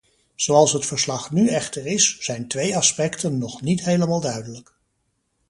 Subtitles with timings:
[0.35, 4.73] Zoals het verslag nu echter is, zijn twee aspecten nog niet helemaal duidelijk.